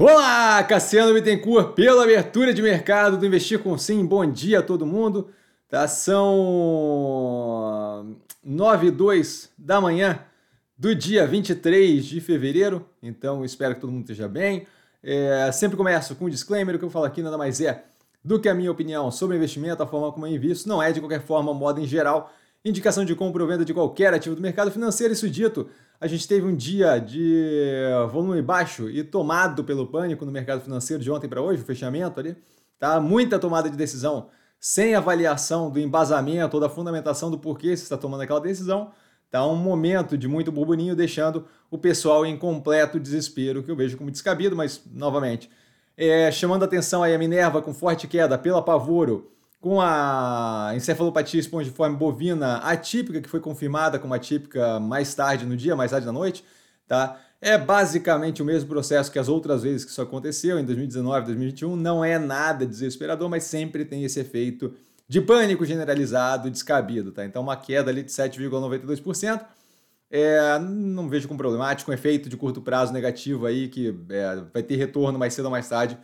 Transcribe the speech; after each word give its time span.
Olá, 0.00 0.62
Cassiano 0.62 1.12
Bittencourt, 1.12 1.74
pela 1.74 2.04
abertura 2.04 2.54
de 2.54 2.62
mercado 2.62 3.18
do 3.18 3.26
Investir 3.26 3.58
com 3.58 3.76
Sim. 3.76 4.06
Bom 4.06 4.24
dia 4.30 4.60
a 4.60 4.62
todo 4.62 4.86
mundo. 4.86 5.28
Tá, 5.68 5.88
são 5.88 7.26
9 8.44 8.86
e 8.86 8.90
2 8.92 9.50
da 9.58 9.80
manhã 9.80 10.20
do 10.78 10.94
dia 10.94 11.26
23 11.26 12.04
de 12.04 12.20
fevereiro, 12.20 12.88
então 13.02 13.44
espero 13.44 13.74
que 13.74 13.80
todo 13.80 13.90
mundo 13.90 14.02
esteja 14.02 14.28
bem. 14.28 14.68
É, 15.02 15.50
sempre 15.50 15.76
começo 15.76 16.14
com 16.14 16.26
um 16.26 16.30
disclaimer, 16.30 16.76
o 16.76 16.78
que 16.78 16.84
eu 16.84 16.90
falo 16.90 17.06
aqui 17.06 17.20
nada 17.20 17.36
mais 17.36 17.60
é 17.60 17.82
do 18.24 18.38
que 18.38 18.48
a 18.48 18.54
minha 18.54 18.70
opinião 18.70 19.10
sobre 19.10 19.36
investimento, 19.36 19.82
a 19.82 19.86
forma 19.86 20.12
como 20.12 20.28
eu 20.28 20.32
invisto, 20.32 20.68
não 20.68 20.80
é 20.80 20.92
de 20.92 21.00
qualquer 21.00 21.22
forma, 21.22 21.52
moda 21.52 21.80
em 21.80 21.86
geral, 21.88 22.32
indicação 22.64 23.04
de 23.04 23.14
compra 23.14 23.42
ou 23.42 23.48
venda 23.48 23.64
de 23.64 23.72
qualquer 23.72 24.12
ativo 24.12 24.34
do 24.34 24.42
mercado 24.42 24.70
financeiro. 24.70 25.12
Isso 25.12 25.28
dito, 25.28 25.68
a 26.00 26.06
gente 26.06 26.26
teve 26.26 26.46
um 26.46 26.54
dia 26.54 26.98
de 26.98 27.84
volume 28.10 28.42
baixo 28.42 28.88
e 28.90 29.02
tomado 29.02 29.64
pelo 29.64 29.86
pânico 29.86 30.24
no 30.24 30.32
mercado 30.32 30.60
financeiro 30.60 31.02
de 31.02 31.10
ontem 31.10 31.28
para 31.28 31.40
hoje, 31.40 31.62
o 31.62 31.64
fechamento 31.64 32.20
ali, 32.20 32.36
tá? 32.78 33.00
Muita 33.00 33.38
tomada 33.38 33.70
de 33.70 33.76
decisão 33.76 34.28
sem 34.60 34.94
avaliação 34.94 35.70
do 35.70 35.78
embasamento 35.78 36.56
ou 36.56 36.60
da 36.60 36.68
fundamentação 36.68 37.30
do 37.30 37.38
porquê 37.38 37.76
se 37.76 37.84
está 37.84 37.96
tomando 37.96 38.22
aquela 38.22 38.40
decisão. 38.40 38.90
Tá 39.30 39.46
um 39.46 39.56
momento 39.56 40.16
de 40.16 40.26
muito 40.26 40.50
burburinho, 40.50 40.96
deixando 40.96 41.46
o 41.70 41.76
pessoal 41.76 42.24
em 42.24 42.36
completo 42.36 42.98
desespero, 42.98 43.62
que 43.62 43.70
eu 43.70 43.76
vejo 43.76 43.96
como 43.96 44.10
descabido, 44.10 44.56
mas 44.56 44.82
novamente, 44.90 45.50
é, 45.96 46.32
chamando 46.32 46.64
atenção 46.64 47.02
aí 47.02 47.14
a 47.14 47.18
Minerva 47.18 47.60
com 47.60 47.74
forte 47.74 48.08
queda 48.08 48.38
pela 48.38 48.62
Pavoro, 48.62 49.30
com 49.60 49.80
a 49.80 50.72
encefalopatia 50.74 51.40
espongiforme 51.40 51.96
bovina 51.96 52.58
atípica, 52.58 53.20
que 53.20 53.28
foi 53.28 53.40
confirmada 53.40 53.98
como 53.98 54.14
atípica 54.14 54.78
mais 54.78 55.14
tarde 55.14 55.44
no 55.44 55.56
dia, 55.56 55.74
mais 55.74 55.90
tarde 55.90 56.06
na 56.06 56.12
noite, 56.12 56.44
tá? 56.86 57.20
É 57.40 57.56
basicamente 57.56 58.42
o 58.42 58.44
mesmo 58.44 58.68
processo 58.68 59.10
que 59.12 59.18
as 59.18 59.28
outras 59.28 59.62
vezes 59.62 59.84
que 59.84 59.90
isso 59.90 60.02
aconteceu, 60.02 60.58
em 60.58 60.64
2019, 60.64 61.26
2021. 61.26 61.76
Não 61.76 62.04
é 62.04 62.18
nada 62.18 62.66
desesperador, 62.66 63.28
mas 63.28 63.44
sempre 63.44 63.84
tem 63.84 64.02
esse 64.04 64.18
efeito 64.18 64.74
de 65.08 65.20
pânico 65.20 65.64
generalizado, 65.64 66.50
descabido, 66.50 67.12
tá? 67.12 67.24
Então, 67.24 67.42
uma 67.42 67.56
queda 67.56 67.90
ali 67.90 68.02
de 68.02 68.10
7,92%. 68.10 69.44
É, 70.10 70.58
não 70.58 71.08
vejo 71.08 71.28
como 71.28 71.38
problemático, 71.38 71.90
um 71.90 71.94
efeito 71.94 72.28
de 72.28 72.36
curto 72.36 72.60
prazo 72.62 72.92
negativo 72.92 73.46
aí 73.46 73.68
que 73.68 73.94
é, 74.08 74.42
vai 74.52 74.62
ter 74.62 74.76
retorno 74.76 75.18
mais 75.18 75.34
cedo 75.34 75.44
ou 75.44 75.50
mais 75.50 75.68
tarde 75.68 75.98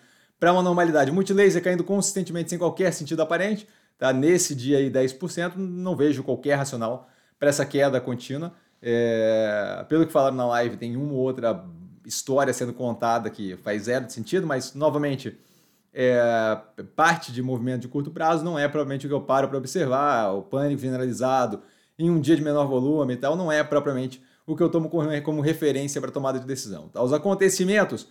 para 0.44 0.52
uma 0.52 0.62
normalidade. 0.62 1.10
Multilaser 1.10 1.62
caindo 1.62 1.82
consistentemente 1.82 2.50
sem 2.50 2.58
qualquer 2.58 2.92
sentido 2.92 3.22
aparente, 3.22 3.66
tá? 3.96 4.12
Nesse 4.12 4.54
dia 4.54 4.76
aí 4.76 4.90
10%, 4.90 5.56
não 5.56 5.96
vejo 5.96 6.22
qualquer 6.22 6.56
racional 6.56 7.08
para 7.38 7.48
essa 7.48 7.64
queda 7.64 7.98
contínua. 7.98 8.52
É, 8.82 9.86
pelo 9.88 10.06
que 10.06 10.12
falaram 10.12 10.36
na 10.36 10.46
live, 10.48 10.76
tem 10.76 10.98
uma 10.98 11.14
ou 11.14 11.20
outra 11.20 11.64
história 12.04 12.52
sendo 12.52 12.74
contada 12.74 13.30
que 13.30 13.56
faz 13.56 13.84
zero 13.84 14.04
de 14.04 14.12
sentido, 14.12 14.46
mas 14.46 14.74
novamente 14.74 15.34
é, 15.94 16.60
parte 16.94 17.32
de 17.32 17.40
movimento 17.40 17.80
de 17.80 17.88
curto 17.88 18.10
prazo 18.10 18.44
não 18.44 18.58
é 18.58 18.68
provavelmente 18.68 19.06
o 19.06 19.08
que 19.08 19.14
eu 19.14 19.22
paro 19.22 19.48
para 19.48 19.56
observar, 19.56 20.30
o 20.34 20.42
pânico 20.42 20.82
generalizado 20.82 21.62
em 21.98 22.10
um 22.10 22.20
dia 22.20 22.36
de 22.36 22.42
menor 22.42 22.66
volume 22.66 23.14
e 23.14 23.16
tal, 23.16 23.34
não 23.34 23.50
é 23.50 23.64
propriamente 23.64 24.22
o 24.46 24.54
que 24.54 24.62
eu 24.62 24.68
tomo 24.68 24.90
como 24.90 25.40
referência 25.40 26.02
para 26.02 26.10
tomada 26.10 26.38
de 26.38 26.44
decisão. 26.44 26.88
Tá? 26.88 27.02
Os 27.02 27.14
acontecimentos 27.14 28.06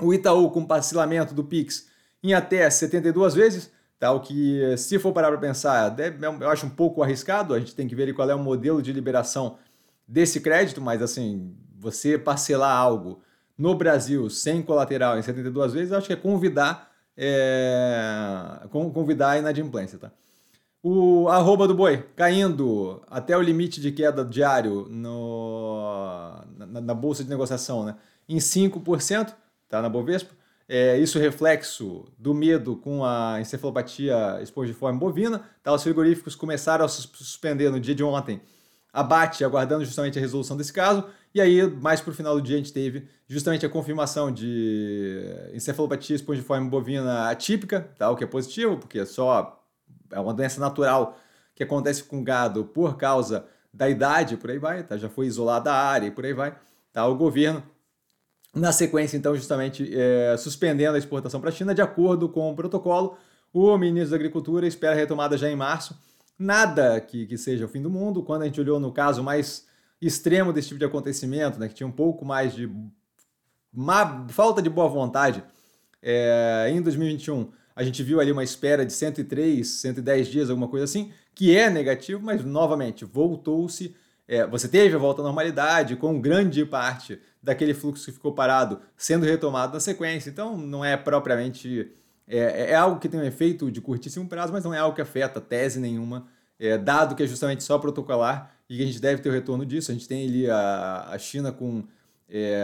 o 0.00 0.14
Itaú 0.14 0.50
com 0.50 0.64
parcelamento 0.64 1.34
do 1.34 1.44
Pix 1.44 1.88
em 2.22 2.34
até 2.34 2.68
72 2.68 3.34
vezes, 3.34 3.70
tá? 3.98 4.10
o 4.12 4.20
que, 4.20 4.76
se 4.76 4.98
for 4.98 5.12
parar 5.12 5.28
para 5.28 5.38
pensar, 5.38 5.96
eu 6.40 6.48
acho 6.48 6.66
um 6.66 6.70
pouco 6.70 7.02
arriscado, 7.02 7.54
a 7.54 7.58
gente 7.58 7.74
tem 7.74 7.86
que 7.86 7.94
ver 7.94 8.12
qual 8.14 8.28
é 8.28 8.34
o 8.34 8.38
modelo 8.38 8.82
de 8.82 8.92
liberação 8.92 9.58
desse 10.06 10.40
crédito, 10.40 10.80
mas 10.80 11.02
assim, 11.02 11.54
você 11.78 12.18
parcelar 12.18 12.76
algo 12.76 13.22
no 13.56 13.74
Brasil 13.74 14.30
sem 14.30 14.62
colateral 14.62 15.18
em 15.18 15.22
72 15.22 15.72
vezes, 15.72 15.92
acho 15.92 16.06
que 16.06 16.12
é 16.12 16.16
convidar, 16.16 16.90
é, 17.16 18.66
convidar 18.70 19.30
a 19.30 19.38
inadimplência. 19.38 19.98
Tá? 19.98 20.12
O 20.82 21.28
arroba 21.28 21.66
do 21.66 21.74
boi 21.74 22.04
caindo 22.14 23.02
até 23.08 23.36
o 23.36 23.42
limite 23.42 23.80
de 23.80 23.90
queda 23.90 24.24
diário 24.24 24.86
no, 24.88 26.40
na, 26.56 26.80
na 26.80 26.94
bolsa 26.94 27.24
de 27.24 27.30
negociação 27.30 27.84
né, 27.84 27.96
em 28.28 28.38
5%, 28.38 29.34
tá, 29.68 29.82
na 29.82 29.88
Bovespa. 29.88 30.34
É, 30.68 30.98
isso 30.98 31.18
reflexo 31.18 32.04
do 32.18 32.34
medo 32.34 32.76
com 32.76 33.02
a 33.04 33.40
encefalopatia 33.40 34.38
espongiforme 34.42 34.98
bovina. 34.98 35.42
Tá, 35.62 35.72
os 35.72 35.82
frigoríficos 35.82 36.34
começaram 36.34 36.84
a 36.84 36.88
suspender 36.88 37.70
no 37.70 37.80
dia 37.80 37.94
de 37.94 38.04
ontem 38.04 38.42
abate, 38.92 39.44
aguardando 39.44 39.84
justamente 39.84 40.18
a 40.18 40.20
resolução 40.20 40.56
desse 40.56 40.72
caso. 40.72 41.04
E 41.34 41.40
aí, 41.40 41.66
mais 41.66 42.00
para 42.00 42.10
o 42.10 42.14
final 42.14 42.34
do 42.34 42.42
dia, 42.42 42.56
a 42.56 42.58
gente 42.58 42.72
teve 42.72 43.08
justamente 43.26 43.64
a 43.64 43.68
confirmação 43.68 44.30
de 44.30 45.22
encefalopatia 45.54 46.16
espongiforme 46.16 46.68
bovina 46.68 47.30
atípica, 47.30 47.88
tá, 47.98 48.10
o 48.10 48.16
que 48.16 48.24
é 48.24 48.26
positivo, 48.26 48.76
porque 48.76 49.04
só 49.06 49.62
é 50.10 50.18
uma 50.18 50.34
doença 50.34 50.60
natural 50.60 51.16
que 51.54 51.62
acontece 51.62 52.04
com 52.04 52.22
gado 52.22 52.64
por 52.64 52.96
causa 52.96 53.46
da 53.72 53.88
idade, 53.88 54.36
por 54.36 54.50
aí 54.50 54.58
vai, 54.58 54.82
tá? 54.82 54.96
já 54.96 55.08
foi 55.08 55.26
isolada 55.26 55.72
a 55.72 55.76
área 55.76 56.06
e 56.06 56.10
por 56.10 56.24
aí 56.24 56.32
vai. 56.32 56.56
Tá? 56.92 57.06
O 57.06 57.14
governo 57.14 57.62
na 58.54 58.72
sequência, 58.72 59.16
então, 59.16 59.34
justamente 59.34 59.88
é, 59.94 60.36
suspendendo 60.36 60.96
a 60.96 60.98
exportação 60.98 61.40
para 61.40 61.50
a 61.50 61.52
China, 61.52 61.74
de 61.74 61.82
acordo 61.82 62.28
com 62.28 62.50
o 62.50 62.56
protocolo, 62.56 63.16
o 63.52 63.76
ministro 63.76 64.10
da 64.10 64.16
Agricultura 64.16 64.66
espera 64.66 64.94
retomada 64.94 65.36
já 65.36 65.50
em 65.50 65.56
março. 65.56 65.98
Nada 66.38 67.00
que, 67.00 67.26
que 67.26 67.36
seja 67.36 67.64
o 67.64 67.68
fim 67.68 67.82
do 67.82 67.90
mundo. 67.90 68.22
Quando 68.22 68.42
a 68.42 68.44
gente 68.46 68.60
olhou 68.60 68.78
no 68.78 68.92
caso 68.92 69.22
mais 69.22 69.66
extremo 70.00 70.52
desse 70.52 70.68
tipo 70.68 70.78
de 70.78 70.84
acontecimento, 70.84 71.58
né, 71.58 71.68
que 71.68 71.74
tinha 71.74 71.86
um 71.86 71.92
pouco 71.92 72.24
mais 72.24 72.54
de 72.54 72.70
má, 73.72 74.26
falta 74.28 74.62
de 74.62 74.70
boa 74.70 74.88
vontade, 74.88 75.42
é, 76.02 76.68
em 76.70 76.80
2021 76.80 77.50
a 77.74 77.84
gente 77.84 78.02
viu 78.02 78.20
ali 78.20 78.32
uma 78.32 78.42
espera 78.42 78.84
de 78.84 78.92
103, 78.92 79.66
110 79.66 80.28
dias, 80.28 80.50
alguma 80.50 80.66
coisa 80.66 80.84
assim, 80.84 81.12
que 81.32 81.56
é 81.56 81.70
negativo, 81.70 82.20
mas 82.20 82.44
novamente 82.44 83.04
voltou-se 83.04 83.94
é, 84.28 84.46
você 84.46 84.68
teve 84.68 84.94
a 84.94 84.98
volta 84.98 85.22
à 85.22 85.24
normalidade 85.24 85.96
com 85.96 86.20
grande 86.20 86.62
parte 86.66 87.18
daquele 87.42 87.72
fluxo 87.72 88.04
que 88.04 88.12
ficou 88.12 88.32
parado 88.32 88.78
sendo 88.94 89.24
retomado 89.24 89.72
na 89.72 89.80
sequência. 89.80 90.28
Então, 90.28 90.56
não 90.56 90.84
é 90.84 90.98
propriamente. 90.98 91.90
É, 92.28 92.72
é 92.72 92.74
algo 92.74 93.00
que 93.00 93.08
tem 93.08 93.18
um 93.18 93.24
efeito 93.24 93.70
de 93.70 93.80
curtíssimo 93.80 94.28
prazo, 94.28 94.52
mas 94.52 94.62
não 94.62 94.74
é 94.74 94.78
algo 94.78 94.94
que 94.94 95.00
afeta 95.00 95.40
tese 95.40 95.80
nenhuma, 95.80 96.26
é, 96.60 96.76
dado 96.76 97.14
que 97.14 97.22
é 97.22 97.26
justamente 97.26 97.64
só 97.64 97.78
protocolar 97.78 98.54
e 98.68 98.76
que 98.76 98.82
a 98.82 98.86
gente 98.86 99.00
deve 99.00 99.22
ter 99.22 99.30
o 99.30 99.32
retorno 99.32 99.64
disso. 99.64 99.90
A 99.90 99.94
gente 99.94 100.06
tem 100.06 100.28
ali 100.28 100.50
a, 100.50 101.08
a 101.10 101.18
China 101.18 101.50
com 101.50 101.84
é, 102.28 102.62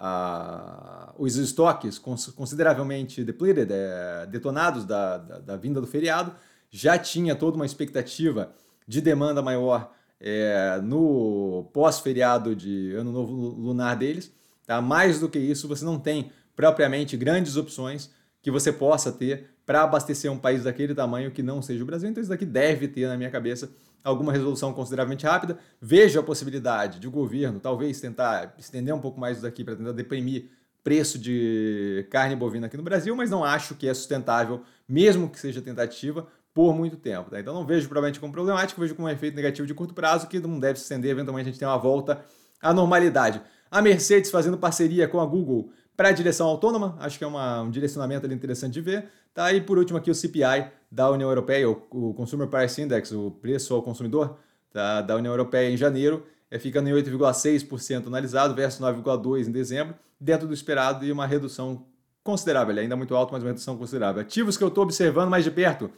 a, 0.00 1.12
os 1.18 1.36
estoques 1.36 1.98
consideravelmente 1.98 3.22
depleted, 3.22 3.70
é, 3.70 4.26
detonados 4.30 4.86
da, 4.86 5.18
da, 5.18 5.38
da 5.40 5.56
vinda 5.58 5.78
do 5.78 5.86
feriado. 5.86 6.34
Já 6.70 6.96
tinha 6.96 7.36
toda 7.36 7.56
uma 7.56 7.66
expectativa 7.66 8.50
de 8.88 9.02
demanda 9.02 9.42
maior 9.42 9.92
é, 10.22 10.80
no 10.80 11.68
pós-feriado 11.72 12.54
de 12.54 12.94
Ano 12.94 13.10
Novo 13.10 13.34
Lunar 13.34 13.96
deles. 13.96 14.32
Tá? 14.64 14.80
Mais 14.80 15.18
do 15.18 15.28
que 15.28 15.38
isso, 15.38 15.66
você 15.66 15.84
não 15.84 15.98
tem 15.98 16.30
propriamente 16.54 17.16
grandes 17.16 17.56
opções 17.56 18.08
que 18.40 18.50
você 18.50 18.72
possa 18.72 19.10
ter 19.10 19.50
para 19.66 19.82
abastecer 19.82 20.30
um 20.30 20.38
país 20.38 20.64
daquele 20.64 20.94
tamanho 20.94 21.30
que 21.32 21.42
não 21.42 21.60
seja 21.60 21.82
o 21.82 21.86
Brasil. 21.86 22.08
Então, 22.08 22.20
isso 22.20 22.30
daqui 22.30 22.44
deve 22.44 22.86
ter, 22.86 23.08
na 23.08 23.16
minha 23.16 23.30
cabeça, 23.30 23.70
alguma 24.02 24.32
resolução 24.32 24.72
consideravelmente 24.72 25.26
rápida. 25.26 25.58
Vejo 25.80 26.18
a 26.18 26.22
possibilidade 26.22 27.00
de 27.00 27.08
o 27.08 27.10
governo 27.10 27.58
talvez 27.58 28.00
tentar 28.00 28.54
estender 28.58 28.94
um 28.94 29.00
pouco 29.00 29.18
mais 29.18 29.38
isso 29.38 29.46
daqui 29.46 29.64
para 29.64 29.76
tentar 29.76 29.92
deprimir 29.92 30.50
preço 30.82 31.18
de 31.18 32.06
carne 32.10 32.34
bovina 32.34 32.66
aqui 32.66 32.76
no 32.76 32.82
Brasil, 32.82 33.14
mas 33.14 33.30
não 33.30 33.44
acho 33.44 33.76
que 33.76 33.88
é 33.88 33.94
sustentável, 33.94 34.62
mesmo 34.88 35.28
que 35.28 35.38
seja 35.38 35.62
tentativa, 35.62 36.26
por 36.54 36.74
muito 36.74 36.96
tempo. 36.96 37.30
Tá? 37.30 37.40
Então 37.40 37.54
não 37.54 37.66
vejo 37.66 37.88
provavelmente 37.88 38.20
como 38.20 38.32
problemático, 38.32 38.80
vejo 38.80 38.94
como 38.94 39.08
um 39.08 39.10
efeito 39.10 39.34
negativo 39.34 39.66
de 39.66 39.74
curto 39.74 39.94
prazo 39.94 40.26
que 40.26 40.38
não 40.38 40.58
deve 40.58 40.78
se 40.78 40.84
estender, 40.84 41.10
eventualmente 41.10 41.48
a 41.48 41.52
gente 41.52 41.58
tem 41.58 41.68
uma 41.68 41.78
volta 41.78 42.24
à 42.60 42.72
normalidade. 42.72 43.40
A 43.70 43.80
Mercedes 43.80 44.30
fazendo 44.30 44.58
parceria 44.58 45.08
com 45.08 45.20
a 45.20 45.26
Google 45.26 45.70
para 45.96 46.08
a 46.08 46.12
direção 46.12 46.46
autônoma, 46.46 46.96
acho 47.00 47.18
que 47.18 47.24
é 47.24 47.26
uma, 47.26 47.62
um 47.62 47.70
direcionamento 47.70 48.26
interessante 48.26 48.74
de 48.74 48.80
ver. 48.80 49.08
Tá? 49.34 49.52
E 49.52 49.60
por 49.60 49.78
último 49.78 49.98
aqui 49.98 50.10
o 50.10 50.14
CPI 50.14 50.70
da 50.90 51.10
União 51.10 51.28
Europeia, 51.28 51.68
o, 51.68 51.82
o 51.90 52.14
Consumer 52.14 52.48
Price 52.48 52.80
Index, 52.80 53.12
o 53.12 53.30
preço 53.30 53.74
ao 53.74 53.82
consumidor 53.82 54.36
tá? 54.72 55.00
da 55.00 55.16
União 55.16 55.32
Europeia 55.32 55.70
em 55.70 55.76
janeiro, 55.76 56.26
é, 56.50 56.58
fica 56.58 56.80
em 56.80 56.84
8,6% 56.84 58.06
analisado 58.06 58.54
versus 58.54 58.78
9,2% 58.80 59.46
em 59.48 59.50
dezembro, 59.50 59.94
dentro 60.20 60.46
do 60.46 60.52
esperado 60.52 61.04
e 61.04 61.10
uma 61.10 61.26
redução 61.26 61.86
considerável, 62.22 62.78
ainda 62.78 62.94
muito 62.94 63.16
alto, 63.16 63.32
mas 63.32 63.42
uma 63.42 63.48
redução 63.48 63.76
considerável. 63.76 64.20
Ativos 64.20 64.56
que 64.56 64.62
eu 64.62 64.68
estou 64.68 64.84
observando 64.84 65.30
mais 65.30 65.44
de 65.44 65.50
perto, 65.50 65.90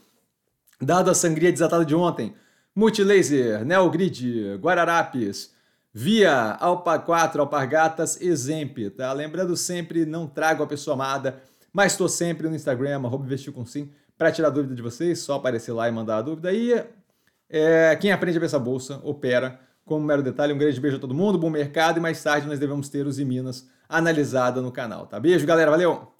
Dado 0.81 1.09
a 1.09 1.13
sangria 1.13 1.51
desatada 1.51 1.85
de 1.85 1.95
ontem, 1.95 2.35
Multilaser, 2.75 3.63
Neogrid, 3.63 4.55
Guararapes, 4.57 5.53
Via, 5.93 6.57
Alpa 6.59 6.99
4, 6.99 7.41
Alpargatas, 7.41 8.19
Exemp, 8.19 8.89
tá? 8.89 9.13
Lembrando 9.13 9.55
sempre, 9.55 10.05
não 10.05 10.27
trago 10.27 10.61
a 10.61 10.67
pessoa 10.67 10.93
amada, 10.93 11.41
mas 11.71 11.93
estou 11.93 12.09
sempre 12.09 12.49
no 12.49 12.55
Instagram, 12.55 12.97
arroba 13.05 13.25
para 14.17 14.31
tirar 14.31 14.49
dúvida 14.49 14.75
de 14.75 14.81
vocês, 14.81 15.19
só 15.19 15.35
aparecer 15.35 15.71
lá 15.71 15.87
e 15.87 15.91
mandar 15.91 16.17
a 16.17 16.21
dúvida. 16.21 16.51
E 16.51 16.83
é, 17.49 17.95
quem 17.95 18.11
aprende 18.11 18.37
a 18.37 18.39
ver 18.41 18.47
essa 18.47 18.59
bolsa, 18.59 18.99
opera. 19.03 19.59
Como 19.85 20.03
mero 20.03 20.23
detalhe, 20.23 20.51
um 20.51 20.57
grande 20.57 20.79
beijo 20.81 20.97
a 20.97 20.99
todo 20.99 21.13
mundo, 21.13 21.37
bom 21.37 21.49
mercado 21.49 21.97
e 21.97 22.01
mais 22.01 22.21
tarde 22.21 22.47
nós 22.47 22.59
devemos 22.59 22.89
ter 22.89 23.05
os 23.05 23.19
Minas 23.19 23.69
analisada 23.87 24.61
no 24.61 24.71
canal, 24.71 25.05
tá? 25.05 25.19
Beijo, 25.19 25.45
galera, 25.45 25.69
valeu! 25.69 26.11